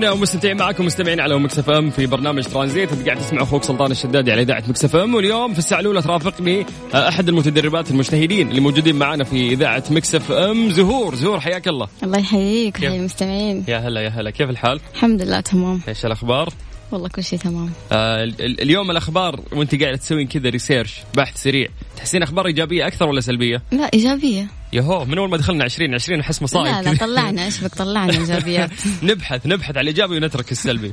[0.00, 2.92] مستمرين ومستمتعين معكم مستمعين على Mix FM في برنامج ترانزيت.
[2.92, 5.14] انت قاعد تسمع أخوك سلطان الشدادي على إذاعة Mix FM.
[5.14, 10.32] واليوم في الساعة الأولى ترافقني آه، أحد المتدربات المجتهدين اللي موجودين معنا في إذاعة Mix
[10.32, 11.14] FM زهور.
[11.14, 11.88] زهور حياك الله.
[12.02, 13.64] الله يحييك؟ ويحيي المستمعين.
[13.68, 14.30] يا هلا يا هلا.
[14.30, 15.80] كيف الحال؟ الحمد لله تمام.
[15.88, 16.48] إيش الأخبار؟
[16.92, 21.42] والله كل شيء تمام آه ال- ال- اليوم الأخبار وأنت قاعدة تسوين كذا research بحث
[21.42, 25.94] سريع تحسين أخبار إيجابية أكثر ولا سلبية؟ لا إيجابية يهو من أول ما دخلنا 20
[25.94, 26.96] 20 أحس مصايب لا لا.
[26.98, 28.70] طلعنا إيش بك طلعنا إيجابيات
[29.02, 30.92] نبحث نبحث على الإيجابي ونترك السلبي.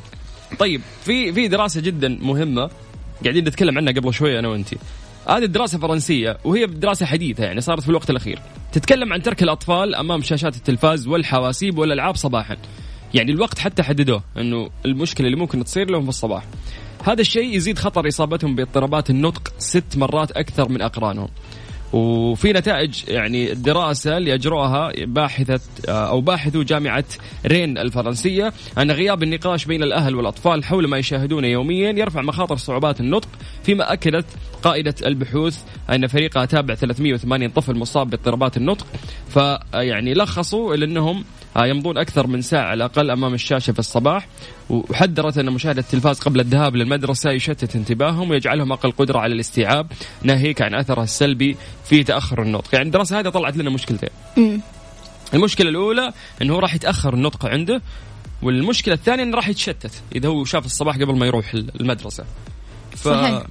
[0.60, 2.70] طيب في في دراسة جدا مهمة
[3.24, 4.68] قاعدين نتكلم عنها قبل شوي أنا وأنت.
[5.30, 8.40] هذه الدراسة فرنسية وهي دراسة حديثة يعني صارت في الوقت الأخير
[8.72, 12.58] تتكلم عن ترك الأطفال أمام شاشات التلفاز والحواسيب والألعاب صباحا
[13.18, 16.44] يعني الوقت حتى حددوه أنه المشكلة اللي ممكن تصير لهم في الصباح.
[17.04, 21.28] هذا الشيء يزيد خطر إصابتهم باضطرابات النطق ست مرات أكثر من أقرانهم.
[21.94, 25.60] وفي نتائج يعني الدراسة اللي أجروها باحثة
[25.90, 27.06] أو باحثو جامعة
[27.46, 33.00] رين الفرنسية أن غياب النقاش بين الأهل والأطفال حول ما يشاهدونه يوميا يرفع مخاطر صعوبات
[33.00, 33.30] النطق
[33.64, 34.26] فيما أكدت
[34.64, 38.88] قائدة البحوث أن فريقها تابع 380 طفل مصاب باضطرابات النطق.
[39.30, 41.24] فيعني لخصوا إلى أنهم
[41.66, 44.28] يمضون أكثر من ساعة على الأقل أمام الشاشة في الصباح.
[44.70, 49.92] وحذرت أن مشاهدة التلفاز قبل الذهاب للمدرسة يشتت انتباههم ويجعلهم أقل قدرة على الاستيعاب
[50.24, 52.76] ناهيك عن أثرها السلبي في تأخر النطق.
[52.76, 54.10] يعني الدراسة هذه طلعت لنا مشكلتين.
[55.34, 57.82] المشكلة الأولى أنه هو راح يتأخر النطق عنده
[58.42, 62.26] والمشكلة الثانية أنه راح يتشتت إذا هو شاف الصباح قبل ما يروح المدرسة.
[62.96, 63.08] ف...
[63.08, 63.44] صحيح.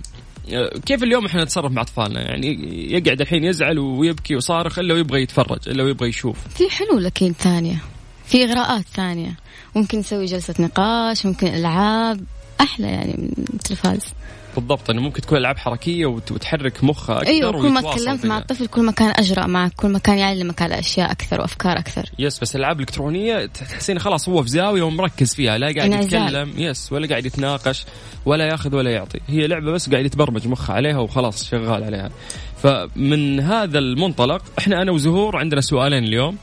[0.87, 2.49] كيف اليوم إحنا نتصرف مع أطفالنا؟ يعني
[2.93, 6.49] يقعد الحين يزعل ويبكي وصارخ إلا ويبغى يتفرج إلا ويبغى يشوف.
[6.49, 7.77] في حلول أكيد ثانية.
[8.27, 9.37] في إغراءات ثانية.
[9.75, 12.21] ممكن نسوي جلسة نقاش ممكن ألعاب
[12.61, 14.01] أحلى يعني من التلفاز
[14.57, 18.39] بالضبط إنه ممكن تكون ألعاب حركية وت- وتحرك مخه أكثر أيوه كل ما تكلمت مع.
[18.39, 22.11] الطفل كل ما كان أجرأ معك كل ما كان يعلمك على أشياء أكثر وأفكار أكثر.
[22.19, 25.93] يس بس الألعاب الإلكترونية تحسين خلاص هو في زاوية ومركز فيها لا قاعد.
[26.05, 27.85] يتكلم يس ولا قاعد يتناقش
[28.27, 29.21] ولا ياخذ ولا يعطي.
[29.29, 32.11] هي لعبة بس قاعد يتبرمج مخه عليها وخلاص شغال عليها.
[32.63, 36.37] فمن هذا المنطلق إحنا أنا وزهور عندنا سؤالين اليوم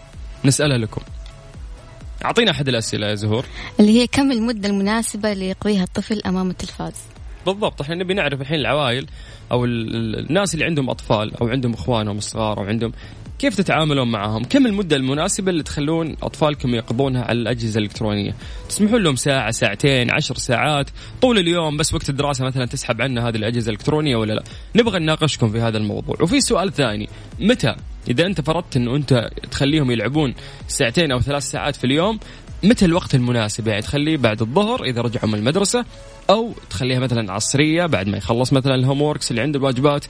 [0.46, 1.02] نسألها لكم.
[2.26, 3.46] أعطينا أحد الأسئلة يا زهور.
[3.80, 6.94] اللي هي كم المدة المناسبة اللي يقضيها الطفل أمام التلفاز؟
[7.46, 9.08] بالضبط إحنا نبي نعرف الحين العوائل
[9.52, 12.92] أو ال- ال- الناس اللي عندهم أطفال أو عندهم اخوانهم الصغار أو عندهم
[13.40, 18.36] كيف تتعاملون معهم؟ كم المدة المناسبة اللي تخلون أطفالكم يقضونها على الأجهزة الإلكترونية؟
[18.70, 20.90] تسمحون لهم ساعة، ساعتين، عشر ساعات،
[21.22, 24.44] طول اليوم بس وقت الدراسة مثلا تسحب عنا هذه الأجهزة الإلكترونية ولا لا؟
[24.76, 27.76] نبغى نناقشكم في هذا الموضوع، وفي سؤال ثاني، متى؟
[28.10, 30.34] إذا أنت فرضت أنه أنت تخليهم يلعبون
[30.68, 32.20] ساعتين أو ثلاث ساعات في اليوم،
[32.64, 35.86] متى الوقت المناسب؟ يعني تخليه بعد الظهر إذا رجعوا من المدرسة
[36.30, 40.06] أو تخليها مثلا عصرية بعد ما يخلص مثلا الهوم ووركس اللي عنده الواجبات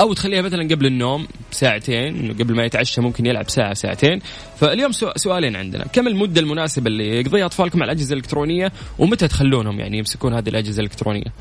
[0.00, 4.20] أو تخليها مثلا قبل النوم ساعتين قبل ما يتعشى ممكن يلعب ساعة ساعتين.
[4.60, 5.84] فاليوم سؤالين عندنا.
[5.84, 10.80] كم المدة المناسبة اللي يقضيها أطفالكم على الأجهزة الإلكترونية ومتى تخلونهم يعني يمسكون هذه الأجهزة
[10.80, 11.32] الإلكترونية؟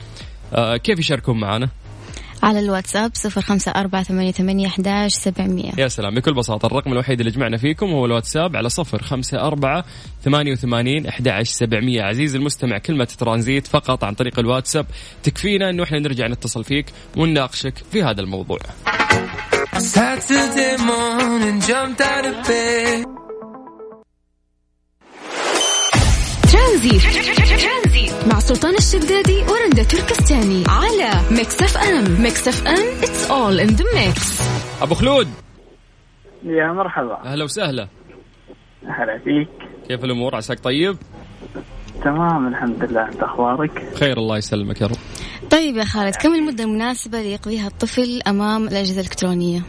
[0.54, 1.70] آه كيف يشاركون معنا؟
[2.44, 5.72] على الواتساب صفر خمسة أربعة ثمانية ثمانية أحداش سبعمية.
[5.78, 6.16] يا سلام.
[6.16, 9.86] بكل بساطة الرقم الوحيد اللي جمعنا فيكم هو الواتساب على صفر خمسة أربعة
[10.24, 12.02] ثمانية وثمانين أحد عشر سبعمية.
[12.02, 14.86] عزيز المستمع كلمة ترانزيت فقط عن طريق الواتساب
[15.24, 16.86] تكفينا أنه إحنا نرجع نتصل فيك
[17.18, 18.60] ونناقشك في هذا الموضوع.
[19.78, 20.78] Saturday
[28.48, 34.42] سلطان الشدادي ورندا تركستاني على Mix FM Mix FM it's all in the mix.
[34.82, 35.28] أبو خلود.
[36.46, 37.18] يا مرحبا.
[37.26, 37.88] أهلا وسهلا.
[38.88, 39.50] هلا فيك.
[39.88, 40.98] كيف الأمور؟ عساك طيب؟
[42.04, 43.08] تمام الحمد لله.
[43.08, 44.98] أنت أخبارك؟ خير الله يسلمك يا رب.
[45.52, 49.62] طيب يا خالد كم المدة المناسبة اللي يقضيها الطفل أمام الأجهزة الإلكترونية؟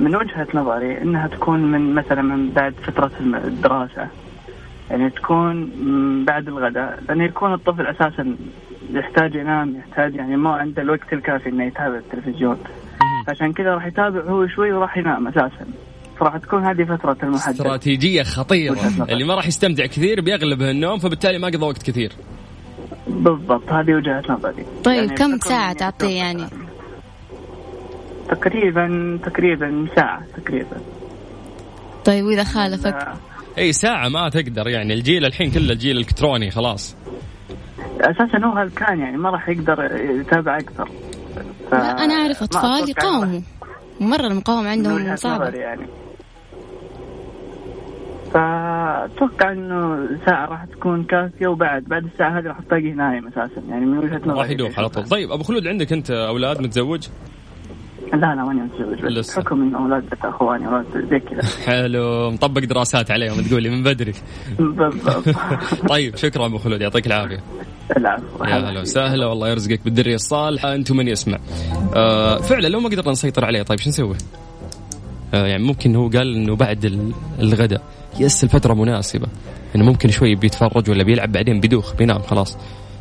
[0.00, 4.08] من وجهة نظري إنها تكون من مثلا من بعد فترة الم- الدراسة.
[4.92, 5.70] يعني تكون
[6.24, 7.02] بعد الغداء.
[7.08, 8.36] لأنه يكون الطفل أساسا
[8.90, 12.58] يحتاج ينام يحتاج يعني ما عنده الوقت الكافي إنه يتابع التلفزيون.
[13.28, 15.66] عشان كذا راح يتابع هو شوي وراح ينام أساسا.
[16.20, 18.78] فراح تكون هذه فترة المحدد استراتيجية خطيرة.
[19.10, 22.12] اللي ما راح يستمتع كثير بيغلبه النوم فبالتالي ما قضى وقت كثير.
[23.06, 23.72] بالضبط.
[23.72, 24.66] هذه وجهة نظري.
[24.84, 26.44] طيب يعني كم ساعة تعطيه يعني؟
[28.28, 30.76] تقريبا تقريبا ساعة تقريبا.
[32.04, 33.08] طيب وإذا خالفك؟
[33.58, 36.96] اي ساعة ما تقدر يعني الجيل الحين كله الجيل الإلكتروني خلاص.
[38.00, 39.84] أساسا هو هلكان يعني ما راح يقدر
[40.20, 40.88] يتابع أكثر.
[41.70, 41.74] ف...
[41.74, 43.40] لا أنا أعرف أطفال يقاوموا.
[44.00, 45.86] مرة المقاومة من عندهم نظري يعني.
[48.34, 53.86] فأتوقع إنه ساعة راح تكون كافية وبعد بعد الساعة هذه راح تلاقيه نايم أساسا يعني
[53.86, 54.40] من وجهة نظري.
[54.40, 55.04] راح يدوخ على طول.
[55.04, 57.08] طيب أبو خلود عندك أنت أولاد متزوج؟
[58.12, 59.42] لا لا ماني متزوج بس لسه.
[59.42, 61.42] بحكم إنه أولاد أخواني أولاد زي كذا.
[61.66, 64.12] حلو مطبق دراسات عليهم تقولي من بدري.
[64.58, 65.28] بالضبط.
[65.92, 67.40] طيب شكرا أبو خلود يعطيك العافية.
[67.96, 68.44] العفو.
[68.44, 71.38] يا هلا وسهلا والله يرزقك بالذريه الصالحة أنتم من يسمع.
[71.94, 74.16] آه فعلا لو ما قدرنا نسيطر عليه طيب شو نسوي؟
[75.34, 77.82] آه يعني ممكن هو قال إنه بعد ال- الغداء.
[78.20, 79.26] يس الفترة مناسبة.
[79.76, 82.58] إنه ممكن شوي بيتفرج ولا بيلعب بعدين بيدوخ بينام خلاص.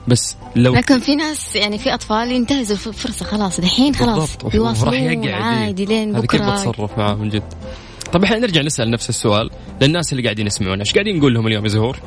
[0.08, 5.86] بس لو لكن في ناس يعني في أطفال ينتهزوا الفرصه خلاص دحين خلاص يقعد عادي
[5.86, 7.44] لين هذا كيف بكرة بتصرف معاه من جد
[8.14, 9.50] طب إحنا نرجع نسأل نفس السؤال
[9.82, 12.00] للناس اللي قاعدين يسمعونا إيش قاعدين نقول لهم اليوم يا زهور؟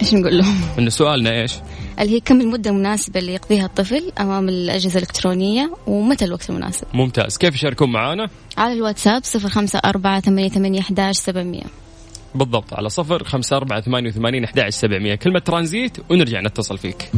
[0.00, 1.52] إيش نقول لهم؟ انه سؤالنا إيش؟
[2.00, 7.38] اللي هي كم المدة المناسبة اللي يقضيها الطفل أمام الأجهزة الإلكترونية ومتى الوقت المناسب؟ ممتاز
[7.38, 11.81] كيف يشاركون معانا؟ على الواتساب صفر خمسة أربعة ثمانية ثمانية أحداش سبعمية
[12.34, 15.14] بالضبط على صفر خمسة أربعة ثمانية وثمانين أحد سبعمية.
[15.14, 17.10] كلمة ترانزيت ونرجع نتصل فيك.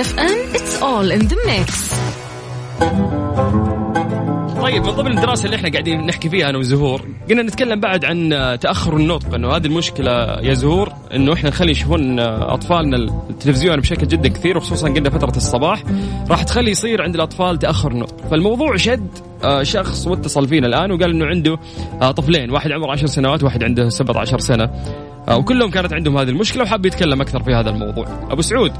[0.00, 1.94] Mix FM it's all in the mix.
[4.62, 8.28] طيب من ضمن الدراسة اللي إحنا قاعدين نحكي فيها أنا وزهور قلنا نتكلم بعد عن
[8.60, 10.10] تأخر النطق أنه هذه المشكلة
[10.42, 12.96] يا زهور أنه إحنا نخلي يشوفون أطفالنا
[13.30, 15.82] التلفزيون بشكل جدا كثير وخصوصا قلنا فترة الصباح
[16.30, 18.28] راح تخلي يصير عند الأطفال تأخر نطق.
[18.30, 19.08] فالموضوع شد
[19.44, 21.58] آه، شخص واتصل فينا الآن وقال أنه عنده
[22.02, 24.70] آه، طفلين واحد عمره 10 سنوات وواحد عنده 17 سنة
[25.28, 28.06] آه، وكلهم كانت عندهم هذه المشكلة وحاب يتكلم أكثر في هذا الموضوع.
[28.30, 28.72] أبو سعود.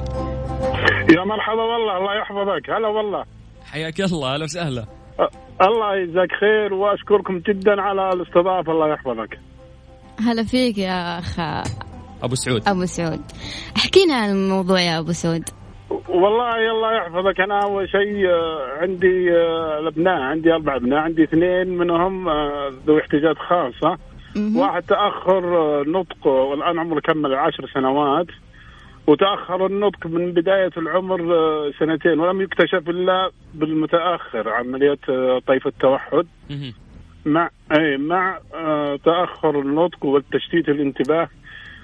[1.17, 2.71] يا مرحبا والله الله يحفظك.
[2.71, 3.25] هلا والله.
[3.73, 4.85] حياك الله أهلا وسهلا.
[5.63, 9.39] الله يجزاك خير وأشكركم جدا على الاستضافة الله يحفظك.
[10.21, 11.41] هلا فيك يا أخ
[12.23, 12.69] أبو سعود.
[12.69, 13.21] أبو سعود.
[13.77, 15.43] احكينا عن الموضوع يا أبو سعود.
[16.09, 17.41] والله الله يحفظك.
[17.41, 23.01] أنا أول شيء آه، عندي آه، الابناء عندي أربع أبناء عندي اثنين منهم آه، ذوي
[23.01, 23.99] احتياجات خاصة.
[24.57, 28.27] واحد تأخر آه، نطق والآن عمره كمل عشر سنوات.
[29.07, 36.27] وتأخر النطق من بداية العمر آه، سنتين ولم يكتشف إلا بالمتأخر عملية آه، طيف التوحد.
[37.25, 41.29] مع أي مع آه تأخر النطق والتشتيت الانتباه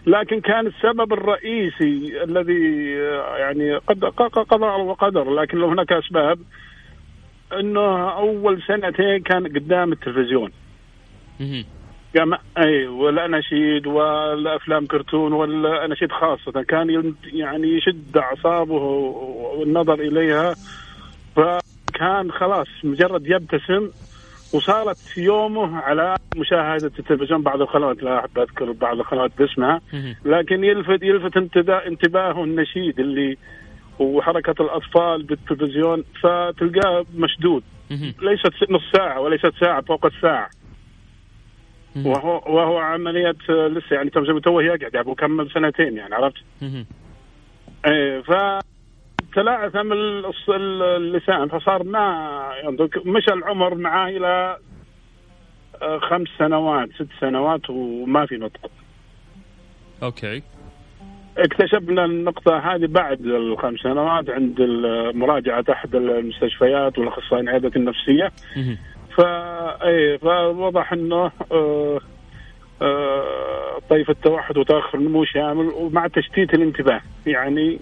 [0.07, 2.93] لكن كان السبب الرئيسي الذي
[3.39, 6.39] يعني قد قضاء وقدر لكن لو هناك أسباب
[7.61, 10.51] إنه أول سنتين كان قدام التلفزيون.
[12.17, 18.75] جمع أي والاناشيد والافلام كرتون والاناشيد خاصة كان يعني يشد أعصابه
[19.59, 20.55] والنظر إليها
[21.37, 23.91] فكان خلاص مجرد يبتسم
[24.55, 29.81] وصارت يومه على مشاهدة التلفزيون بعض القنوات لا أحب أذكر بعض القنوات باسمها.
[30.25, 33.37] لكن يلفت يلفت انتباه انتباهه النشيد اللي
[33.99, 37.63] وحركة الأطفال بالتلفزيون فتلقاه مشدود.
[38.23, 40.56] ليست نص ساعة وليست ساعة فوق الساعة مهم.
[42.05, 46.37] وهو وهو عملية لسه يعني تو توه يقعد يعني وكمل سنتين يعني عرفت؟
[47.87, 48.33] إيه ف
[49.35, 52.29] تلاعثم الص- اللسان فصار ما
[52.65, 54.57] ينطق مشى العمر معاه إلى
[55.83, 58.71] آه، خمس سنوات ست سنوات وما في نطق.
[60.03, 60.43] أوكي.
[61.39, 64.61] اكتشفنا النقطة هذه بعد الخمس سنوات عند
[65.15, 68.33] مراجعة أحد المستشفيات والأخصائيين العيادة النفسية.
[69.19, 72.01] إيه فوضح انه آه
[72.83, 77.81] آه طيف التوحد وتأخر النمو شامل ومع تشتيت الانتباه يعني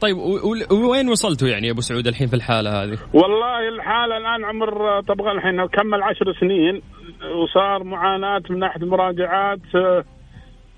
[0.00, 0.16] طيب
[0.70, 5.00] وين وصلتوا يعني يا أبو سعود الحين في الحالة هذه؟ والله الحالة الآن عمر آه،
[5.00, 6.82] طبعا الحين كمل عشر سنين
[7.42, 10.04] وصار معاناة من ناحيه المراجعات آه،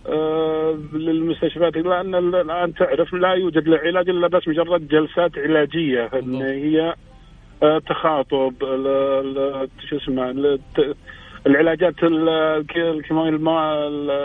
[0.07, 6.43] آه، للمستشفيات لأن الآن تعرف لا يوجد العلاج إلا بس مجرد جلسات علاجية إن.
[6.43, 6.95] هي
[7.63, 8.87] آه، تخاطب ال-
[9.39, 10.59] ال- شو اسمه
[11.47, 11.95] العلاجات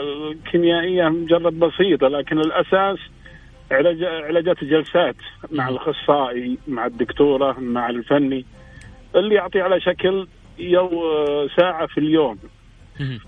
[0.08, 2.98] الكيميائية مجرد بسيطة لكن الأساس
[3.72, 5.16] علاج علاجات الجلسات
[5.52, 8.46] مع الأخصائي مع الدكتورة مع الفني
[9.16, 10.28] اللي يعطي على شكل
[10.60, 10.90] يو
[11.58, 12.38] ساعة في اليوم.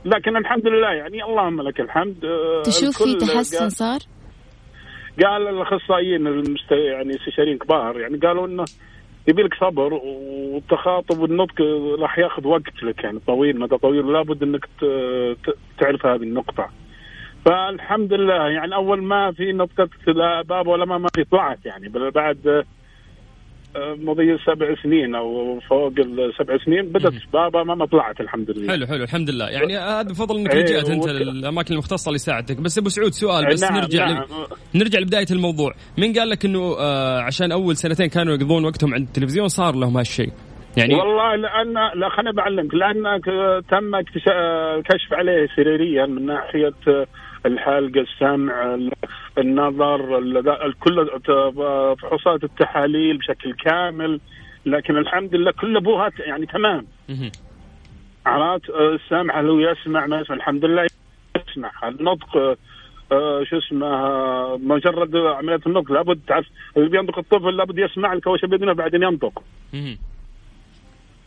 [0.06, 4.00] لكن الحمد لله يعني اللهم لك الحمد آه، تشوف في تحسن صار؟
[5.24, 6.72] قال الأخصائيين المست...
[6.72, 8.66] يعني استشاريين كبار يعني قالوا إنه
[9.30, 11.62] يبي لك صبر والتخاطب والنطق
[12.00, 14.66] راح ياخذ وقت لك يعني طويل مدى طويل لابد إنك
[15.80, 16.70] تعرف هذه النقطة.
[17.46, 19.90] فالحمد لله يعني أول ما في نطقة
[20.42, 21.90] باب ولا ما في طلعت يعني.
[21.90, 22.66] بعد
[23.78, 28.68] مضي سبع سنين أو فوق السبع سنين بدات بابا ما طلعت الحمد لله.
[28.74, 29.50] حلو حلو الحمد لله.
[29.50, 33.64] يعني هذا بفضل إنك لجأت أنت للأماكن المختصة اللي ساعدتك بس أبو سعود سؤال بس
[33.64, 34.24] نعم، نرجع نعم.
[34.76, 34.78] ل...
[34.80, 35.74] نرجع لبداية الموضوع.
[35.98, 39.98] مين قال لك إنه آه عشان أول سنتين كانوا يقضون وقتهم عند التلفزيون صار لهم
[39.98, 40.30] هالشيء.
[40.78, 46.74] يعني والله لأن لا خليني بعلمك لأن ك- تم اكتشاف كشف عليه سريريا من ناحية
[47.46, 48.92] الحلق السمع ال-
[49.38, 51.54] النظر ال- ال- كل ت-
[52.02, 54.20] فحوصات التحاليل بشكل كامل.
[54.66, 56.86] لكن الحمد لله كل أبوها يعني تمام.
[58.26, 60.36] عرفت؟ السمع هل هو يسمع؟ ما يسمع.
[60.36, 60.88] الحمد لله
[61.50, 61.72] يسمع.
[61.84, 62.58] النطق
[63.12, 63.88] آه، شو اسمه؟
[64.58, 69.44] مجرد عملية النطق لابد تعرف؟ اللي بينطق الطفل لابد يسمع الكوشة باذنه بعدين ينطق.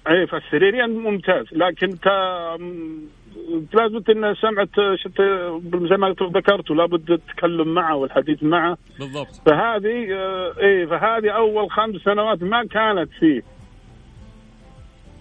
[0.09, 1.47] اي فالسريريا ممتاز.
[1.53, 1.97] لكن.
[3.75, 5.23] لابد إن سمعت شت...
[5.91, 8.79] زي ما ذكرت لابد التكلم معه والحديث معه.
[8.99, 9.43] بالضبط.
[9.47, 13.43] فهذه آه، اي فهذه أول خمس سنوات ما كانت فيه.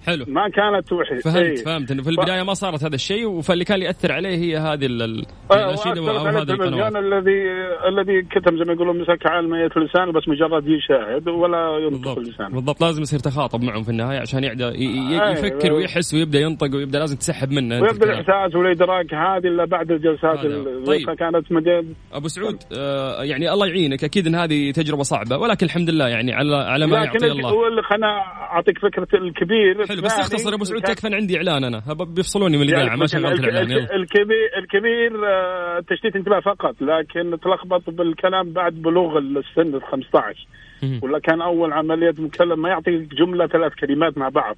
[0.07, 0.25] حلو.
[0.27, 1.55] ما كانت وحي فهمت إيه.
[1.55, 1.91] فهمت.
[1.91, 5.25] إنه في البداية ما صارت هذا الشيء فاللي كان يأثر عليه هي هذه ال- ال-
[5.51, 6.95] آه، الاناشيده وأثرت أو هذه القنوات.
[6.95, 7.41] الذي
[7.87, 12.47] الذي كتم زي ما يقولون مسك على ميت لسان بس مجرد يشاهد ولا ينطق اللسان
[12.51, 12.81] بالضبط.
[12.83, 15.73] لازم يصير تخاطب معهم في النهاية عشان يقدر ي- ي- أي، يفكر.
[15.73, 17.81] ويحس ويبدأ ينطق ويبدأ لازم تسحب منه.
[17.81, 18.05] ويبدأ.
[18.05, 20.47] الإحساس والإدراك هذه الا بعد الجلسات هذا.
[20.47, 21.09] ال- طيب.
[21.11, 24.03] كانت مجال أبو سعود آه يعني الله يعينك.
[24.03, 27.67] أكيد إن هذه تجربة صعبة ولكن الحمد لله يعني على على ما لكن يعطي الله.
[27.67, 28.07] اللي خلنا
[28.51, 29.85] أعطيك فكرة الكبير.
[29.91, 31.81] حلو بس اختصر أبو سعود تكفى عندي إعلان أنا؟
[32.15, 33.95] بيفصلوني من يعني الاذاعه ما شغلت الإعلان يلا.
[33.95, 40.47] الكبير الكبير آه، تشتيت انتباه فقط لكن تلخبط بالكلام بعد بلوغ السن ال 15
[40.83, 40.99] مهم.
[41.03, 44.55] ولا كان أول عملية مكلم ما يعطيك جملة ثلاث كلمات مع بعض.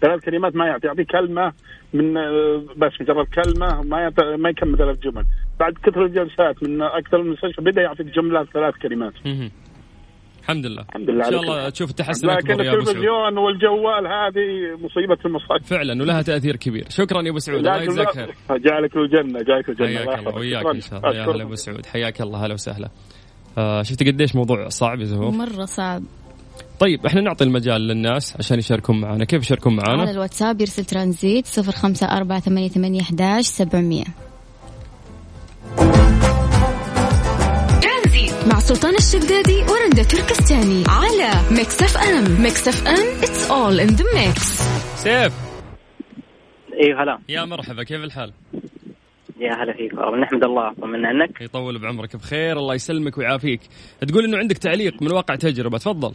[0.00, 1.52] ثلاث كلمات ما يعطي يعطي كلمة
[1.94, 5.24] من آه، بس مجرد كلمة ما يعطي ما يكمل ثلاث جمل.
[5.60, 9.12] بعد كثر الجلسات من أكثر من مستشفى بدأ يعطيك جملة ثلاث كلمات.
[10.46, 10.82] الحمد لله.
[10.82, 16.22] الحمد لله إن شاء الله تشوف التحسن لكن التلفزيون والجوال هذه مصيبة المصائب فعلا ولها
[16.22, 16.86] تأثير كبير.
[16.88, 18.34] شكرا يا أبو سعود الله يجزاك خير.
[18.50, 21.16] جاك الجنه جاك الجنه حياك الله وياك إن شاء الله.
[21.16, 22.88] يا هلا أبو سعود حياك الله هلا وسهلا.
[23.58, 26.02] آه شفت قديش موضوع صعب يا زهور مرة صعب.
[26.80, 29.24] طيب إحنا نعطي المجال للناس عشان يشاركون معنا.
[29.24, 31.50] كيف يشاركون معنا؟ على الواتساب يرسل ترانزيت 0548811700
[38.66, 44.62] سلطان الشدادي ورندا تركستاني على Mix FM Mix FM it's all in the mix.
[44.94, 45.32] سيف.
[46.82, 47.18] اي هلا.
[47.28, 48.32] يا مرحبا كيف الحال؟
[49.40, 53.60] يا هلا فيك والله نحمد الله طمنا عنك يطول بعمرك بخير الله يسلمك ويعافيك.
[54.08, 56.14] تقول إنه عندك تعليق من واقع تجربة تفضل.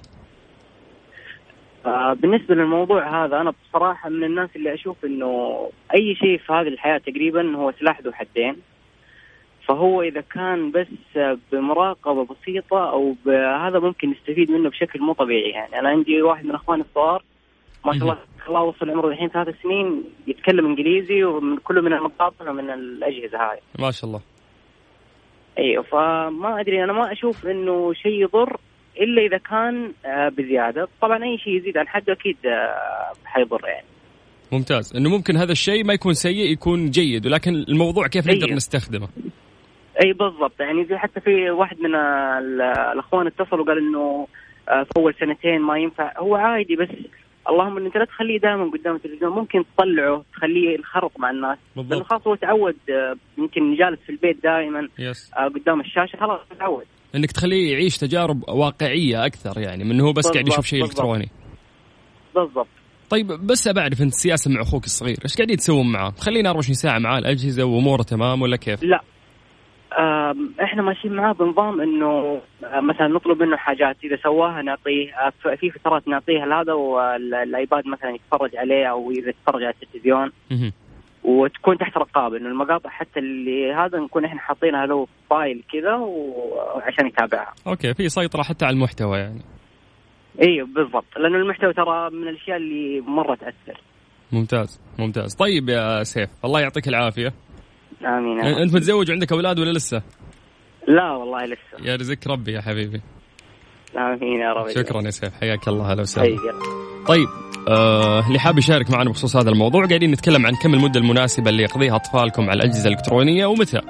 [1.85, 5.31] آه بالنسبة للموضوع هذا أنا بصراحة من الناس اللي أشوف إنه
[5.93, 8.55] أي شيء في هذه الحياة تقريبا هو سلاح ذو حدين.
[9.67, 10.87] فهو إذا كان بس
[11.51, 13.15] بمراقبة بسيطة أو
[13.65, 15.79] هذا ممكن نستفيد منه بشكل مو طبيعي يعني.
[15.79, 17.23] أنا عندي واحد من أخواني الصغار
[17.85, 22.49] ما شاء الله الله وصل عمره الحين ثلاث سنين يتكلم إنجليزي ومن كله من المقاطع
[22.49, 23.59] ومن الأجهزة هاي.
[23.79, 24.21] ما شاء الله.
[25.59, 28.57] أيوه فما أدري أنا ما أشوف إنه شيء يضر
[29.01, 30.87] إلا إذا كان آه، بزيادة.
[31.01, 33.85] طبعا أي شيء يزيد عن حده أكيد آه، حيضر يعني.
[34.51, 34.95] ممتاز.
[34.95, 38.53] إنه ممكن هذا الشيء ما يكون سيء يكون جيد ولكن الموضوع كيف نقدر.
[38.53, 39.07] نستخدمه؟
[40.03, 40.59] اي بالضبط.
[40.59, 42.61] يعني زي حتى في واحد من ال-
[42.93, 44.27] الأخوان اتصل وقال إنه
[44.69, 46.13] آه، في أول سنتين ما ينفع.
[46.17, 46.87] هو عادي بس
[47.49, 49.31] اللهم ان انت لا تخليه دائما قدام التلفزيون.
[49.31, 51.57] ممكن تطلعه تخليه ينخرط مع الناس.
[51.75, 56.17] لأنه بالضبط خلاص هو تعود آه، يمكن جالس في البيت دائما يس آه، قدام الشاشة
[56.17, 56.83] خلاص تعود.
[57.15, 60.83] إنك تخليه يعيش تجارب واقعية أكثر يعني من هو بس قاعد يشوف شيء.
[60.83, 61.29] إلكتروني.
[62.35, 62.67] بالضبط.
[63.09, 65.17] طيب بس بعرف انت السياسة مع أخوك الصغير.
[65.23, 69.01] إيش قاعدين تسوون معاه؟ خلينا 24 ساعة معاه الأجهزة وأموره تمام ولا كيف؟ لا.
[70.63, 75.71] إحنا ماشيين معاه بنظام إنه آه، مثلا نطلب منه حاجات إذا سواها نعطيه آه، في
[75.71, 80.31] فترات نعطيه هذا وال iPad مثلا يتفرج عليه أو إذا يتفرج على التلفزيون.
[81.23, 87.07] وتكون تحت رقابة إنه المقاطع حتى اللي هذا نكون إحنا حاطينها له file كذا وعشان
[87.07, 87.53] يتابعها.
[87.67, 89.41] أوكي في سيطرة حتى على المحتوى يعني.
[90.41, 93.81] أيوه بالضبط لأنه المحتوى ترى من الأشياء اللي مرة تأثر.
[94.31, 97.33] ممتاز ممتاز طيب يا سيف الله يعطيك العافية.
[98.05, 100.01] آمين انت متزوج وعندك أولاد ولا لسه؟
[100.87, 101.85] لا والله لسه.
[101.85, 103.01] يا رزق ربي يا حبيبي.
[103.97, 106.37] آمين يا رب شكرا يا سيف حياك الله هلا وسهلا.
[107.07, 107.27] طيب
[107.67, 111.63] آه اللي حاب يشارك معنا بخصوص هذا الموضوع قاعدين نتكلم عن كم المدة المناسبة اللي
[111.63, 113.81] يقضيها أطفالكم على الأجهزة الإلكترونية ومتى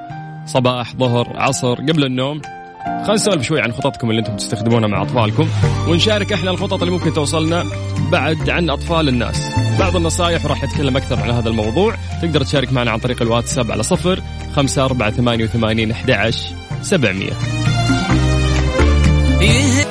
[0.45, 2.41] صباح ظهر عصر قبل النوم
[2.85, 5.47] خلينا نسولف شوي عن خططكم اللي أنتم تستخدمونها مع أطفالكم
[5.87, 7.65] ونشارك إحنا الخطط اللي ممكن توصلنا
[8.11, 9.41] بعد عن أطفال الناس.
[9.79, 11.95] بعض النصائح وراح نتكلم أكثر عن هذا الموضوع.
[12.21, 14.21] تقدر تشارك معنا عن طريق الواتساب على صفر
[14.55, 17.33] خمسة أربعة ثمانية وثمانين أحد عشر سبعمية.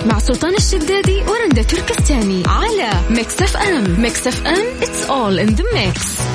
[0.06, 4.00] مع سلطان الشدادي ورندا تركستاني على Mix FM.
[4.00, 6.30] Mix FM it's all in the mix.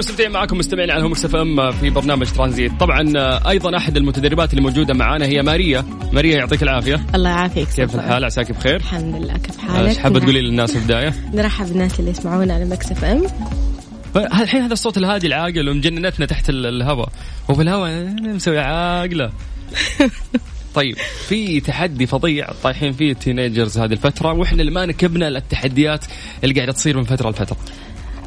[0.00, 2.72] مستمرين ومستمتعين معكم مستمعين على Mix FM في برنامج ترانزيت.
[2.80, 3.12] طبعا
[3.48, 5.84] أيضا أحد المتدربات اللي موجوده معانا هي ماريا.
[6.12, 7.06] ماريا يعطيك العافية.
[7.14, 10.78] الله يعافيك كيف الحال؟ عساك بخير؟ الحمد لله كيف حالك؟ إيش حابه تقولي للناس في
[10.78, 13.26] البداية؟ نرحب بالناس اللي يسمعونا على Mix FM.
[14.16, 17.08] الحين هذا الصوت الهادي العاقل ومجننتنا تحت الهواء.
[17.48, 19.30] وفي الهواء مسوي عاقلة.
[20.74, 20.96] طيب
[21.28, 26.04] في تحدي فظيع طايحين فيه ال teenagers هذه الفترة وإحنا اللي ما نكبنا للتحديات
[26.44, 27.56] اللي قاعدة تصير من فترة لفترة.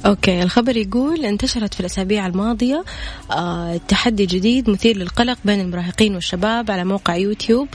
[0.05, 2.83] أوكي الخبر يقول انتشرت في الأسابيع الماضية
[3.31, 7.67] آه تحدي جديد مثير للقلق بين المراهقين والشباب على موقع يوتيوب.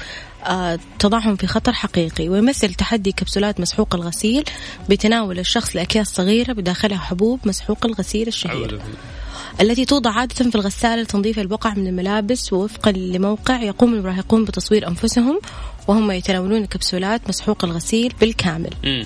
[0.46, 4.44] آه تضعهم في خطر حقيقي ويمثل تحدي كبسولات مسحوق الغسيل
[4.88, 8.80] بتناول الشخص لأكياس صغيرة بداخلها حبوب مسحوق الغسيل الشهير.
[9.60, 15.40] التي توضع عادة في الغسالة لتنظيف البقع من الملابس ووفقا لموقع يقوم المراهقون بتصوير أنفسهم
[15.88, 18.70] وهم يتناولون كبسولات مسحوق الغسيل بالكامل.
[18.84, 19.04] م.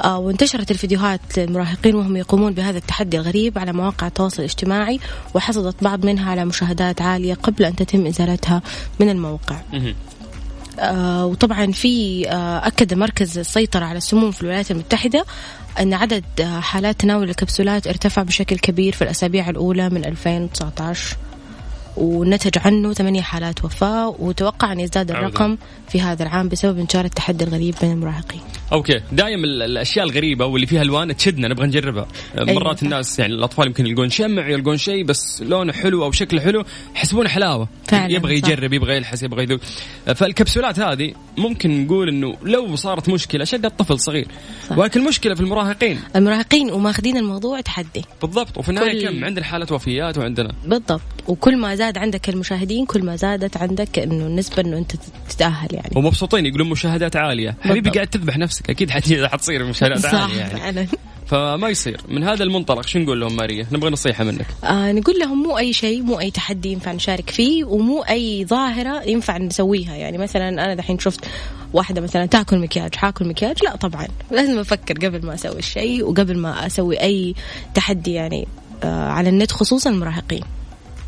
[0.00, 5.00] آه وانتشرت الفيديوهات للمراهقين وهم يقومون بهذا التحدي الغريب على مواقع التواصل الاجتماعي
[5.34, 8.62] وحصلت بعض منها على مشاهدات عالية قبل أن تتم إزالتها
[9.00, 9.56] من الموقع.
[10.78, 15.24] آه وطبعا في آه أكد مركز السيطرة على السموم في الولايات المتحدة
[15.80, 21.16] أن عدد آه حالات تناول الكبسولات ارتفع بشكل كبير في الأسابيع الأولى من 2019
[21.96, 25.56] ونتج عنه ثمانية حالات وفاة وتوقع أن يزداد الرقم
[25.88, 28.40] في هذا العام بسبب انتشار التحدي الغريب بين المراهقين.
[28.72, 29.00] أوكي.
[29.12, 32.06] دائما الأشياء الغريبة واللي فيها الوان تشدنا نبغى نجربها.
[32.34, 32.76] مرات أيوة.
[32.82, 36.64] الناس يعني الأطفال يمكن يلقون شمع يلقون شيء بس لونه حلو أو شكله حلو
[36.96, 37.68] يحسبونه حلاوة.
[37.84, 39.60] فعلا يبغى يجرب يبغى يلحس يبغى يذوق
[40.14, 44.28] فالكبسولات هذه ممكن نقول إنه لو صارت مشكلة شد الطفل صغير.
[44.68, 44.78] صح.
[44.78, 46.00] ولكن المشكلة في المراهقين.
[46.16, 48.04] المراهقين وماخذين الموضوع تحدي.
[48.22, 48.58] بالضبط.
[48.58, 49.18] وفي النهاية كل...
[49.18, 50.54] كم؟ عندنا حالة وفيات وعندنا.
[50.66, 51.00] بالضبط.
[51.28, 54.92] وكل ما زاد عندك المشاهدين كل ما زادت عندك إنه النسبة إنه أنت
[55.28, 55.90] تتأهل يعني.
[55.96, 57.56] ومبسوطين يقولون مشاهدات عالية.
[57.60, 58.70] حبيبي قاعد تذبح نفسك.
[58.70, 58.90] أكيد
[59.32, 60.58] حتصير مشاهدات عالية يعني.
[60.58, 60.86] فعلا.
[61.26, 62.00] فما يصير.
[62.08, 64.46] من هذا المنطلق شو نقول لهم ماريا؟ نبغى نصيحة منك.
[64.64, 69.02] آه نقول لهم مو أي شيء مو أي تحدي ينفع نشارك فيه ومو أي ظاهرة
[69.02, 69.96] ينفع نسويها.
[69.96, 71.23] يعني مثلا أنا دحين شفت
[71.72, 74.06] واحدة مثلا تأكل مكياج حأكل مكياج؟ لا طبعا.
[74.30, 77.34] لازم أفكر قبل ما أسوي الشيء وقبل ما أسوي أي
[77.74, 78.48] تحدي يعني
[78.84, 80.42] آه على النت خصوصا المراهقين.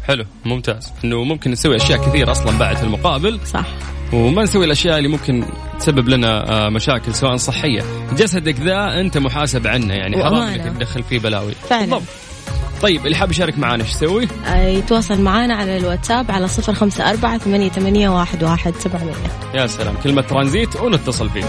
[0.06, 0.92] حلو ممتاز.
[1.04, 3.40] إنه ممكن نسوي أشياء كثيرة أصلا بعد في المقابل.
[3.46, 3.66] صح.
[4.12, 5.44] وما نسوي الأشياء اللي ممكن
[5.78, 7.82] تسبب لنا آه، مشاكل سواء صحية.
[8.12, 11.52] جسدك ذا أنت محاسب عنه يعني حرام إنك تدخل فيه بلاوي.
[11.52, 11.80] فعلا.
[11.80, 12.02] بالضبط.
[12.82, 17.10] طيب اللي حاب يشارك معنا إيش يسوي؟ آه، يتواصل معنا على الواتساب على صفر خمسة
[17.10, 19.12] أربعة ثمانية, ثمانية واحد, واحد سبعمية
[19.54, 21.44] يا سلام كلمة ترانزيت ونتصل فيه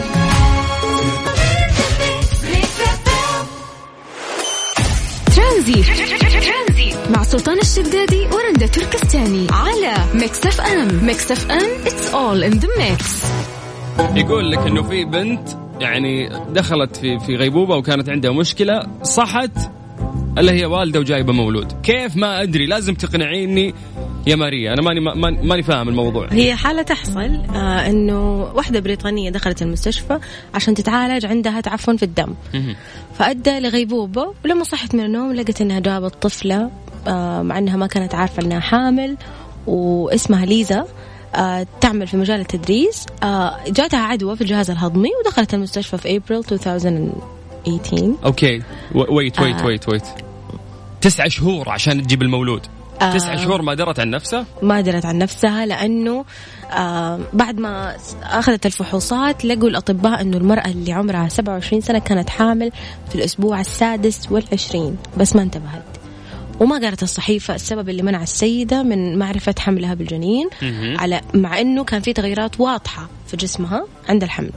[5.36, 5.88] ترانزيت.
[7.16, 11.06] مع سلطان الشدادي ورندا تركستاني على Mix FM.
[11.06, 13.24] Mix FM it's all in the mix
[14.16, 19.52] يقول لك إنه في بنت يعني دخلت في في غيبوبة وكانت عندها مشكلة صحت
[20.38, 21.72] الا هي والده وجايبه مولود.
[21.84, 23.74] كيف ما ادري لازم تقنعيني
[24.28, 24.74] يا ماريا.
[24.74, 25.00] أنا ماني
[25.42, 26.28] ماني فاهم الموضوع.
[26.32, 30.20] هي حالة تحصل آه إنه واحدة بريطانية دخلت المستشفى
[30.54, 32.34] عشان تتعالج عندها تعفن في الدم.
[33.14, 36.72] فأدى لغيبوبة ولما صحت من النوم لقت إنها جابت طفلة
[37.08, 39.18] آه مع إنها ما كانت عارفة إنها حامل
[39.68, 40.86] واسمها ليزا
[41.36, 43.06] آه تعمل في مجال التدريس.
[43.24, 48.62] آه جاتها عدوى في الجهاز الهضمي ودخلت المستشفى في ابريل 2018 Okay.
[48.96, 50.04] Wait wait wait wait
[51.02, 52.62] تسعة شهور عشان تجيب المولود.
[53.02, 53.14] آه.
[53.14, 56.26] تسعة شهور ما درت عن نفسها؟ ما درت عن نفسها لأنه
[56.72, 62.72] آه بعد ما أخذت الفحوصات لقوا الأطباء أنه المرأة اللي عمرها 27 سنة كانت حامل
[63.10, 65.84] في الأسبوع السادس والعشرين بس ما انتبهت.
[66.60, 70.50] وما قالت الصحيفة السبب اللي منع السيدة من معرفة حملها بالجنين
[71.00, 74.52] على مع أنه كان في تغيرات واضحة في جسمها عند الحمل.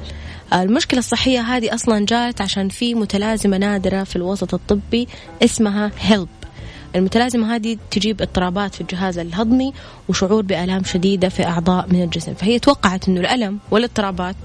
[0.52, 5.08] المشكلة الصحية هذه أصلا جات عشان في متلازمة نادرة في الوسط الطبي
[5.44, 6.28] اسمها هيلب.
[6.96, 9.72] المتلازمة هذه تجيب اضطرابات في الجهاز الهضمي
[10.08, 12.34] وشعور بآلام شديدة في أعضاء من الجسم.
[12.34, 14.36] فهي توقعت أنه الألم والاضطرابات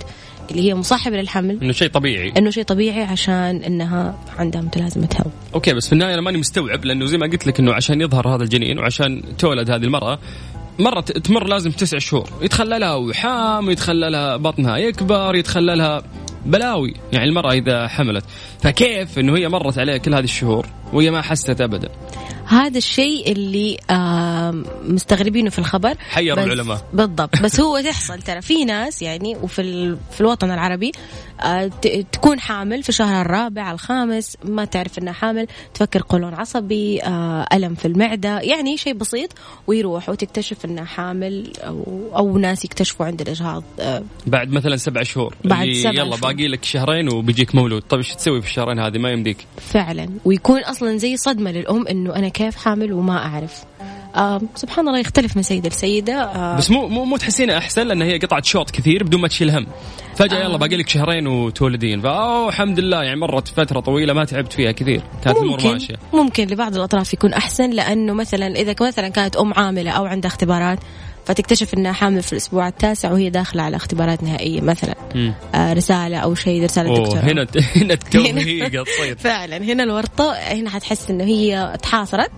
[0.51, 2.33] اللي هي مصاحبة للحمل إنه شيء طبيعي.
[2.37, 5.31] إنه شيء طبيعي عشان إنها عندها متلازمة HELLP.
[5.55, 8.35] okay بس في النهاية أنا ماني مستوعب لأنه زي ما قلت لك إنه عشان يظهر
[8.35, 10.19] هذا الجنين وعشان تولد هذه المرأة
[10.79, 12.29] مرة تمر لازم تسع شهور.
[12.41, 16.03] يتخللها وحام يتخللها بطنها يكبر يتخللها
[16.45, 16.93] بلاوي.
[17.13, 18.23] يعني المرأة إذا حملت.
[18.61, 21.89] فكيف أنه هي مرت عليها كل هذه الشهور وهي ما حست أبدا؟
[22.45, 23.93] هذا الشيء اللي آه
[24.87, 25.95] مستغربينه في الخبر.
[26.09, 26.85] حير بس- العلماء.
[26.93, 27.41] بالضبط.
[27.41, 28.41] بس هو تحصل ترى.
[28.41, 30.91] في ناس يعني وفي ال- في الوطن العربي
[31.41, 31.67] آه
[32.11, 34.37] تكون حامل في الشهر الرابع الخامس.
[34.45, 35.47] ما تعرف انها حامل.
[35.73, 38.39] تفكر قولون عصبي آه ألم في المعدة.
[38.39, 39.29] يعني شيء بسيط.
[39.67, 44.03] ويروح وتكتشف انها حامل أو أو ناس يكتشفوا عند الإجهاض آه.
[44.27, 45.35] بعد مثلا سبع شهور.
[45.43, 46.33] بعد سبع يلا شهور.
[46.33, 47.81] باقي لك شهرين وبيجيك مولود.
[47.81, 49.37] طيب إيش تسوي في الشهرين هذه؟ ما يمديك.
[49.57, 50.09] فعلا.
[50.25, 53.63] ويكون أصلا زي صدمة للأم إنه أنا كيف حامل وما أعرف.
[54.15, 56.13] آه سبحان الله يختلف من سيدة لسيدة.
[56.13, 59.49] آه بس مو مو مو تحسينها أحسن لأن هي قطعت شوط كثير بدون ما تشيل
[59.49, 59.67] هم.
[60.15, 60.43] فجأة آه.
[60.43, 62.01] يلا باقي لك شهرين وتولدين.
[62.01, 65.01] فاوه الحمد لله يعني مرت فترة طويلة ما تعبت فيها كثير.
[65.23, 65.95] كانت الأمور ممكن ماشية.
[66.13, 70.79] ممكن لبعض الأطراف يكون أحسن لأنه مثلا إذا مثلا كانت أم عاملة أو عندها اختبارات
[71.25, 74.95] فتكتشف إنها حامل في الأسبوع التاسع وهي داخلة على اختبارات نهائية مثلا.
[75.55, 81.23] آه رسالة أو شيء رساله دكتوراه هنا هنا تصير فعلا هنا الورطة هنا حتحس إنه
[81.23, 82.31] هي تحاصرت.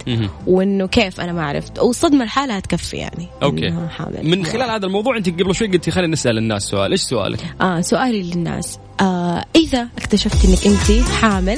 [0.48, 1.80] وإنه كيف؟ أنا ما عرفت.
[1.80, 3.74] والصدمة لحالها تكفي يعني أوكي.
[3.90, 4.20] حامل.
[4.24, 7.82] من خلال هذا الموضوع أنت قبل شوي قلتي خلينا نسأل الناس سؤال إيش سؤالك؟ آه
[7.82, 8.80] سؤالي للناس.
[9.02, 11.58] آه إذا اكتشفت إنك أنت حامل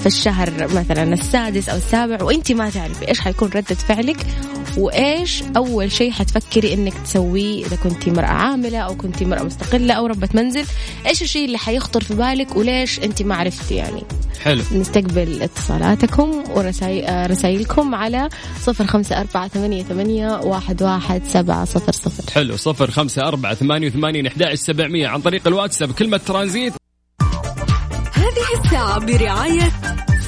[0.00, 4.26] في الشهر مثلا السادس أو السابع وأنت ما تعرفي إيش حيكون ردة فعلك
[4.76, 10.06] وإيش أول شيء حتفكري إنك تسويه إذا كنت مرأة عاملة أو كنت مرأة مستقلة أو
[10.06, 10.64] ربة منزل.
[11.06, 14.02] إيش الشيء اللي حيخطر في بالك وليش أنت ما عرفتي يعني؟
[14.42, 14.62] حلو.
[14.72, 18.28] نستقبل اتصالاتكم ورسائلكم على
[18.60, 22.32] صفر خمسة أربعة ثمانية, ثمانية واحد, واحد سبعة صفر صفر.
[22.32, 22.56] حلو.
[22.56, 24.42] صفر خمسة أربعة ثمانية وثمانين أحد
[25.06, 25.92] عن طريق الواتساب.
[25.92, 26.72] كلمة ترانزيت.
[28.18, 29.72] هذه الساعة برعاية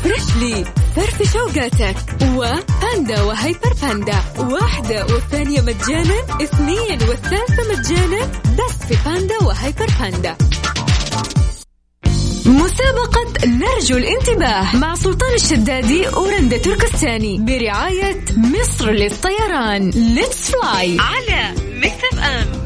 [0.03, 0.65] فريشلي
[0.97, 4.23] فرف شوقاتك وباندا وهيبر باندا.
[4.39, 6.15] واحدة والثانية مجانا.
[6.43, 8.31] اثنين والثالثة مجانا.
[8.59, 10.37] بس في باندا وهيبر باندا.
[12.47, 17.39] مسابقة نرجو الانتباه مع سلطان الشدادي ورندا تركستاني.
[17.39, 19.91] برعاية مصر للطيران.
[19.91, 22.60] Let's fly على FM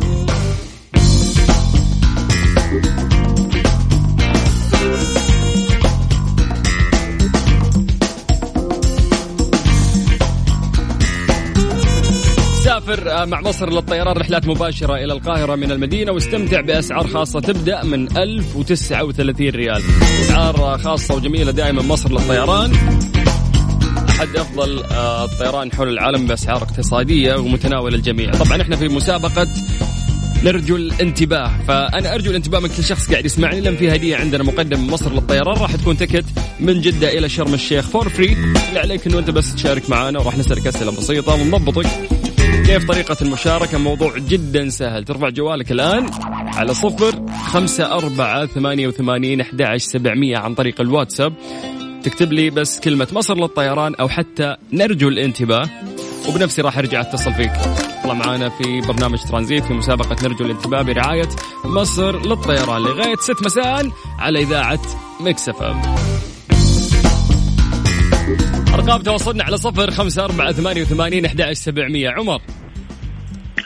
[12.86, 17.84] سافر آه، مع مصر للطيران رحلات مباشرة إلى القاهرة من المدينة واستمتع بأسعار خاصة تبدأ
[17.84, 19.82] من 1039 ريال.
[20.20, 22.72] أسعار خاصة وجميلة دائما مصر للطيران.
[24.08, 28.30] أحد أفضل آه، الطيران حول العالم بأسعار اقتصادية ومتناول الجميع.
[28.30, 29.48] طبعا إحنا في مسابقة
[30.44, 31.50] نرجو الانتباه.
[31.68, 33.60] فأنا أرجو الانتباه من كل شخص قاعد يسمعني.
[33.60, 36.24] لأن في هدية عندنا مقدم من مصر للطيران راح تكون ticket
[36.60, 37.88] من جدة إلى شرم الشيخ.
[37.88, 38.32] for free
[38.68, 42.13] اللي عليك إنه أنت بس تشارك معنا وراح نسألك أسئلة بسيطة ونضبطك.
[42.66, 45.04] كيف طريقة المشاركة؟ موضوع جدا سهل.
[45.04, 51.32] ترفع جوالك الآن على صفر خمسة أربعة ثمانية وثمانين أحد سبعمية عن طريق الواتساب.
[52.02, 55.70] تكتب لي بس كلمة مصر للطيران أو حتى نرجو الانتباه.
[56.28, 57.52] وبنفسي راح أرجع أتصل فيك.
[58.00, 61.28] اطلع معنا في برنامج ترانزيت في مسابقة نرجو الانتباه برعاية
[61.64, 64.80] مصر للطيران لغاية ست مساء على إذاعة
[65.20, 65.80] مكسفة
[68.74, 72.10] أرقام تواصلنا على صفر خمسة أربعة ثمانية وثمانين أحد سبعمية.
[72.10, 72.42] عمر.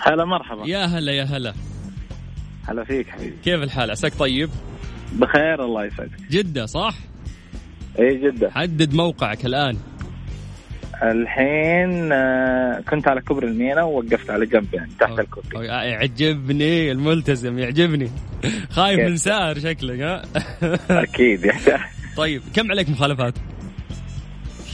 [0.07, 0.62] هلا مرحبا.
[0.66, 1.55] يا هلا يا هلا.
[2.68, 3.35] هلا فيك حبيبي.
[3.44, 4.51] كيف الحال؟ عساك طيب؟
[5.12, 6.11] بخير الله يسعدك.
[6.31, 6.94] جدة صح؟
[7.99, 9.77] اي جدا حدد موقعك الآن.
[11.03, 17.59] الحين آه، كنت على كبر المينا ووقفت على جنب يعني تحت الكوبري أو- يعجبني الملتزم
[17.59, 18.11] يعجبني.
[18.71, 20.23] خايف؟ من سائر شكلك ها؟
[20.90, 21.83] أكيد يعني.
[22.16, 23.35] طيب كم عليك مخالفات؟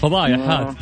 [0.02, 0.76] فضايح هات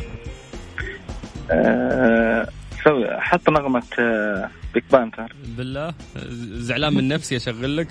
[1.51, 2.47] آه،
[2.83, 5.93] سوي حط نغمة آه، Pink Panther بالله.
[6.39, 7.87] زعلان من نفسي أشغل لك.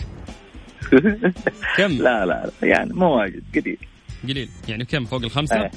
[1.76, 3.78] كم؟ لا لا يعني مو واجد قليل.
[4.28, 4.48] قليل.
[4.68, 5.70] يعني كم؟ فوق الخمسة؟ إيه.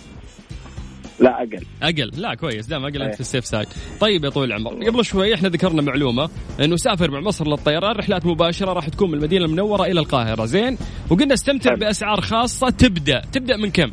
[1.20, 1.66] لا أقل.
[1.84, 2.12] أقل.
[2.22, 2.66] لا كويس.
[2.68, 3.12] دام أقل أنت إيه.
[3.14, 3.68] في ال safe side.
[4.00, 6.30] طيب يا طويل العمر قبل شوي إحنا ذكرنا معلومة
[6.64, 10.46] إنه سافر مع مصر للطيران رحلات مباشرة راح تكون من المدينة المنورة إلى القاهرة.
[10.46, 10.78] زين؟
[11.10, 11.74] وقلنا استمتع.
[11.74, 12.70] بأسعار خاصة.
[12.70, 13.22] تبدأ.
[13.32, 13.92] تبدأ من كم؟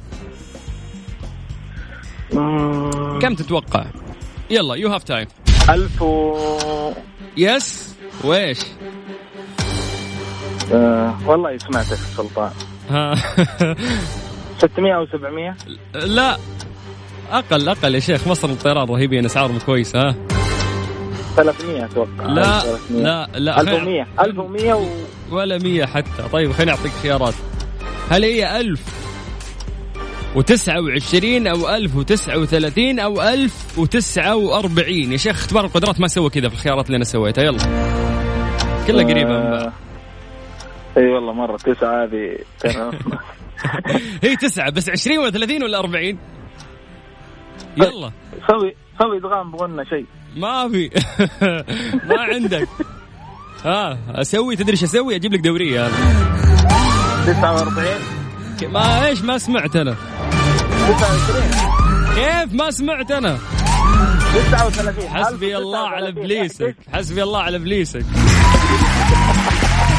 [3.23, 3.85] كم تتوقع؟
[4.51, 5.27] يلا you have time
[5.71, 6.37] 1000 و
[7.37, 7.95] yes
[8.25, 8.59] ويش؟
[10.73, 12.51] آه والله سمعتك سلطان.
[12.91, 13.15] ها.
[14.59, 15.57] 600 أو 700
[15.95, 16.39] لا
[17.31, 20.15] أقل أقل يا شيخ مصر الطيران رهيبين أسعارهم كويسة ها.
[21.37, 22.27] 300 أتوقع.
[22.27, 23.03] لا 1300.
[23.03, 24.87] لا لا 1100 1100 و
[25.31, 26.23] ولا مية حتى.
[26.33, 27.35] طيب خليني أعطيك خيارات.
[28.11, 29.02] هل هي ألف
[30.35, 35.13] وتسعة وعشرين أو ألف وتسعة وثلاثين أو ألف وتسعة وأربعين.
[35.13, 37.45] يا شيخ اختبار القدرات ما سوى كذا في الخيارات اللي أنا سويتها.
[37.45, 37.59] يلا.
[38.87, 39.73] كلها قريبة من بعض.
[40.97, 42.39] إي والله مرة تسعة هذه.
[44.23, 46.19] هي تسعة بس عشرين ولا ثلاثين ولا أربعين؟
[47.77, 48.13] يلا.
[48.51, 50.07] سوي سوي إدغام بغنى شيء.
[50.37, 50.91] ما في.
[52.09, 52.69] ما عندك.
[53.65, 55.87] ها أسوي تدري إيش أسوي؟ أجيب لك دورية.
[55.87, 59.97] هذا 49 ما إيش ما سمعت أنا.
[60.93, 63.39] 29 كيف ما سمعت أنا؟
[64.53, 66.77] 39 حسبي الله على إبليسك.
[66.93, 68.05] حسبي الله على إبليسك.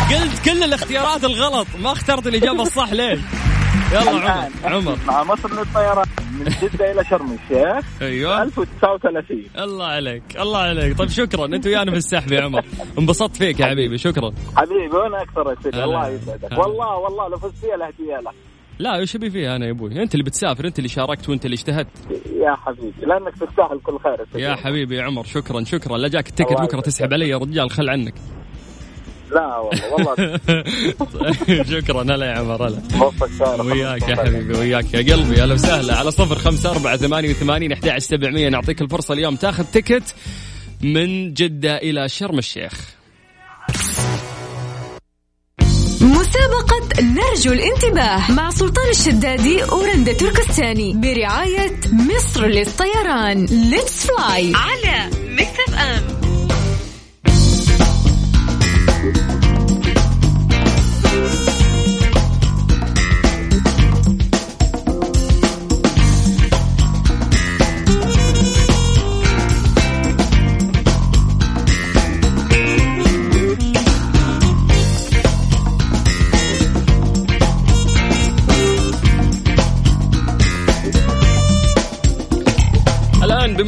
[0.10, 1.68] قلت كل الاختيارات الغلط.
[1.80, 3.20] ما اخترت الإجابة الصح ليش؟
[3.92, 4.98] يلا عمر عمر.
[5.08, 6.06] مع مصر للطيران
[6.40, 7.86] من جدة إلى شرم الشيخ.
[8.02, 8.44] أيوه.
[8.44, 10.98] 1039 الله عليك الله عليك.
[10.98, 11.46] طيب شكرا.
[11.46, 12.66] أنت ويانا في السحب يا عمر.
[13.00, 13.98] انبسطت فيك يا حبيبي.
[13.98, 14.32] شكرا.
[14.58, 15.78] حبيبي وأنا أكثر يا سيدي.
[15.78, 15.84] هلا.
[15.84, 16.58] الله يسعدك.
[16.58, 20.14] والله والله لو فزت فيها الهديه لك لا وش ابي فيها أنا يا أبوي؟ انت
[20.14, 21.88] اللي بتسافر انت اللي شاركت وانت اللي اجتهدت.
[22.36, 25.98] يا حبيبي لأنك تستاهل كل خير يا حبيبي يا عمر شكرا شكرا.
[25.98, 28.14] لا جاك التكت بكرة تسحب علي يا رجال خل عنك.
[29.32, 30.40] لا والله والله.
[31.82, 32.82] شكرا هلا يا عمر هلا.
[33.64, 35.42] وياك يا حبيبي وياك يا قلبي.
[35.42, 35.96] أهلا وسهلا.
[35.96, 38.50] على صفر خمسة أربعة ثمانية وثمانين أحد سبعمية.
[38.50, 40.16] نعطيك الفرصة اليوم تاخذ ticket
[40.84, 43.03] من جدة إلى شرم الشيخ.
[46.04, 53.46] مسابقة نرجو الانتباه مع سلطان الشدادي ورندا تركستاني برعاية مصر للطيران.
[53.46, 56.13] Let's fly على اف ام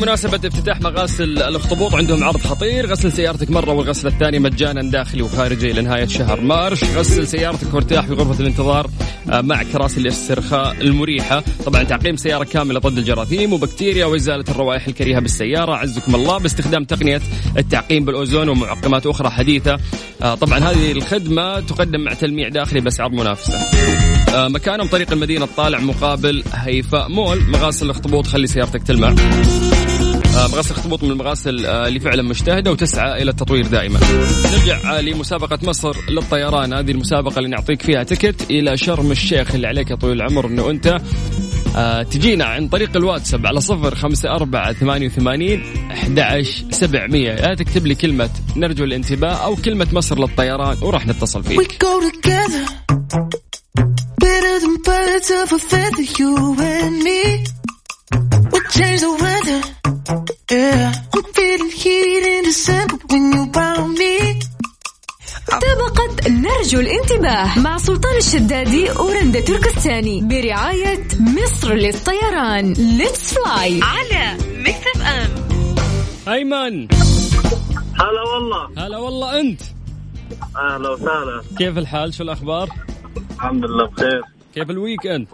[0.05, 2.85] بمناسبة افتتاح مغاسل الأخطبوط عندهم عرض خطير.
[2.85, 6.83] غسل سيارتك مرة والغسلة الثانية مجانا داخلي وخارجي لنهاية شهر مارش.
[6.83, 8.89] غسل سيارتك وارتاح في غرفة الانتظار
[9.29, 11.43] آه، مع كراسي الاسترخاء المريحة.
[11.65, 15.75] طبعا تعقيم سيارة كاملة ضد الجراثيم وبكتيريا وإزالة الروائح الكريهة بالسيارة.
[15.75, 17.21] عزكم الله باستخدام تقنية
[17.57, 19.77] التعقيم بالأوزون ومعقمات أخرى حديثة.
[20.21, 23.57] آه، طبعا هذه الخدمة تقدم مع تلميع داخلي بأسعار منافسة.
[24.35, 27.41] آه، مكانهم طريق المدينة الطالع مقابل هيفاء مول.
[27.49, 29.15] مغاسل الاخطبوط خلي سيارتك تلمع.
[30.35, 33.99] آه، مغاسل الاخطبوط من المغاسل آه، اللي فعلا مجتهدة وتسعى إلى التطوير دائما.
[34.51, 39.67] نرجع آه، لمسابقة مصر للطيران هذه المسابقة اللي نعطيك فيها تكت إلى شرم الشيخ اللي
[39.67, 41.01] عليك يا طويل العمر إنه أنت
[42.11, 47.95] تجينا عن طريق الواتساب على صفر خمسة أربعة ثمانية وثمانين أحد سبعمية يا تكتب لي
[47.95, 51.99] كلمة نرجو الانتباه أو كلمة مصر للطيران وراح نتصل فيك go.
[58.51, 58.61] We
[59.21, 59.74] weather.
[60.05, 60.93] Yeah.
[61.15, 64.39] I'm feeling heat in December when you found me.
[65.47, 72.73] مسابقة نرجو الانتباه مع سلطان الشدادي ورندا تركستاني برعاية مصر للطيران.
[72.73, 75.29] Let's fly على Mix FM
[76.33, 76.87] أيمن.
[77.95, 78.85] هلا والله.
[78.85, 79.61] هلا والله أنت.
[80.57, 81.41] أهلا وسهلا.
[81.57, 82.69] كيف الحال؟ شو الأخبار؟
[83.35, 84.21] الحمد لله بخير.
[84.55, 85.29] كيف ال weekend؟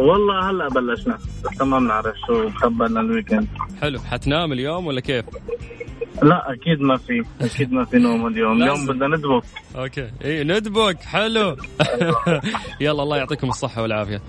[0.00, 1.18] والله هلا بلشنا.
[1.52, 3.48] لسه ما بنعرف شو مخبي لنا ال weekend.
[3.80, 3.98] حلو.
[3.98, 5.24] حتنام اليوم ولا كيف؟
[6.22, 7.24] لا أكيد ما في.
[7.40, 8.62] أكيد ما في نوم اليوم.
[8.62, 9.42] اليوم بدنا ندبك
[9.76, 10.10] okay.
[10.24, 11.56] اي ندبك حلو.
[12.80, 14.22] يلا الله يعطيكم الصحة والعافية.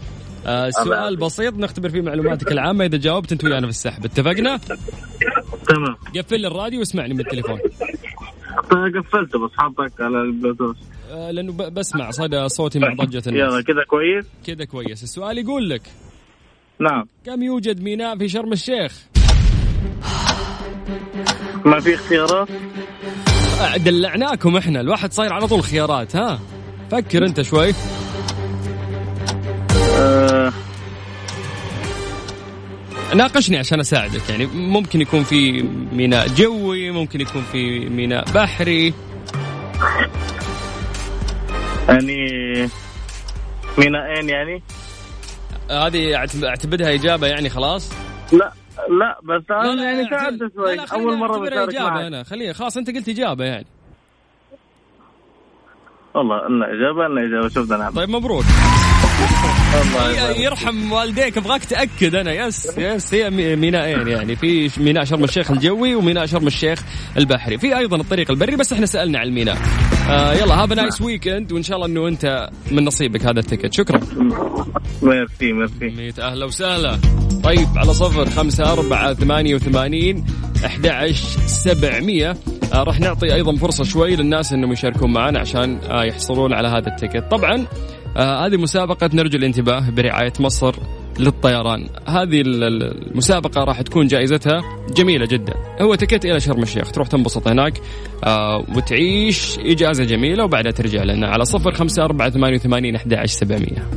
[0.46, 2.86] آه سؤال بسيط نختبر فيه معلوماتك العامة.
[2.86, 4.06] إذا جاوبت أنت ويانا في السحب.
[4.06, 4.60] اتفقنا؟
[5.68, 5.96] تمام.
[6.18, 7.60] قفل لي الراديو واسمعني من التليفون.
[8.72, 10.76] قفلته بس حاطك على البلوتوث.
[11.12, 13.64] آه لأنه ب- بسمع صدى صوتي مع يلا الناس.
[13.64, 15.04] كذا كويس؟ كذا كويس.
[15.04, 15.82] السؤال يقول لك
[16.80, 17.06] نعم.
[17.26, 18.94] كم يوجد ميناء في شرم الشيخ؟
[21.66, 22.48] ما في اختيارات؟
[23.62, 24.82] آه، دلعناكم إحنا.
[24.82, 26.40] الواحد صاير على طول خيارات ها؟
[26.92, 27.74] فكر أنت شوي.
[30.00, 30.54] آه.
[33.16, 34.30] ناقشني عشان أساعدك.
[34.30, 35.62] يعني ممكن يكون في
[35.94, 38.94] ميناء جوي ممكن يكون في ميناء بحري.
[41.90, 42.16] يعني
[43.78, 44.64] ميناءين يعني.
[45.72, 47.94] هذه أعتبرها إجابة يعني خلاص؟
[48.34, 48.52] لا
[48.90, 52.04] لا بس أنا يعني تعبت شوي لا لا أول مرة بشارك إجابة معك.
[52.04, 52.24] أنا.
[52.24, 53.66] خليها خلاص أنت قلت إجابة يعني.
[56.16, 58.46] والله لنا إجابة لنا إجابة شوف نعم طيب مبروك.
[60.38, 62.34] يرحم والديك أبغاك تأكد أنا.
[62.34, 64.36] yes yes هي مي- ميناءين يعني.
[64.36, 66.84] في ميناء شرم الشيخ الجوي وميناء شرم الشيخ
[67.18, 67.58] البحري.
[67.58, 69.58] في أيضا الطريق البري بس إحنا سألنا عن الميناء.
[70.10, 73.74] آه يلا have nice weekend وإن شاء الله إنه أنت من نصيبك هذا ال ticket.
[73.74, 74.00] شكرا.
[75.02, 75.86] merci merci.
[75.98, 76.20] ميت.
[76.20, 77.00] أهلا وسهلا.
[77.44, 80.26] طيب على صفر خمسة أربعة ثمانية وثمانين
[80.66, 82.38] أحد عشر سبعمية.
[82.74, 86.88] آه راح نعطي أيضا فرصة شوي للناس أنهم يشاركون معنا عشان آه يحصلون على هذا
[86.88, 87.24] ال ticket.
[87.32, 87.66] طبعا
[88.18, 90.76] آه هذه مسابقة نرجو الانتباه برعاية مصر
[91.20, 91.90] للطيران.
[92.08, 94.62] هذه ال- ال- المسابقة راح تكون جائزتها
[94.96, 95.54] جميلة جدا.
[95.82, 96.92] هو ticket إلى شرم الشيخ.
[96.92, 97.74] تروح تنبسط هناك
[98.24, 103.34] آه وتعيش إجازة جميلة وبعدها ترجع لنا على صفر خمسة أربعة ثمانية وثمانين أحد عشر
[103.38, 103.88] سبعمية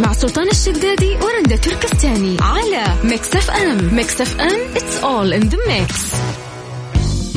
[0.00, 3.94] مع سلطان الشدادي ورندا تركستاني على Mix FM.
[3.94, 6.14] Mix FM it's all in the mix.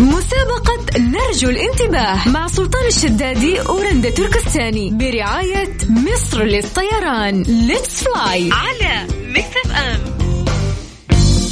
[0.01, 7.43] مسابقة نرجو الانتباه مع سلطان الشدادي ورندا تركستاني برعاية مصر للطيران.
[7.43, 9.99] Let's fly على Mix FM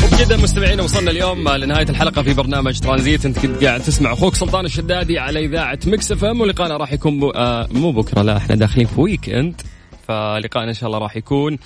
[0.04, 3.26] وبكذا مستمعينا وصلنا اليوم لنهاية الحلقة في برنامج ترانزيت.
[3.26, 7.30] أنت كنت قاعد تسمع أخوك سلطان الشدادي على إذاعة Mix FM ولقانا راح يكون بو
[7.30, 9.62] آه مو بكرة لا إحنا داخلين في weekend
[10.08, 11.58] فلقانا إن شاء الله راح يكون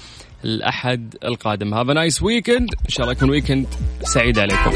[0.45, 1.73] الأحد القادم.
[1.73, 3.67] have a nice weekend إن شاء الله يكون weekend
[4.03, 4.71] سعيد عليكم.